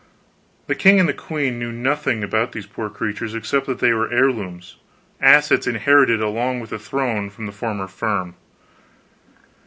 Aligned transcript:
The 0.65 0.73
king 0.73 0.99
and 0.99 1.07
the 1.07 1.13
queen 1.13 1.59
knew 1.59 1.71
nothing 1.71 2.23
about 2.23 2.53
these 2.53 2.65
poor 2.65 2.89
creatures, 2.89 3.35
except 3.35 3.67
that 3.67 3.77
they 3.77 3.93
were 3.93 4.11
heirlooms, 4.11 4.77
assets 5.21 5.67
inherited, 5.67 6.19
along 6.21 6.59
with 6.59 6.71
the 6.71 6.79
throne, 6.79 7.29
from 7.29 7.45
the 7.45 7.51
former 7.51 7.87
firm. 7.87 8.33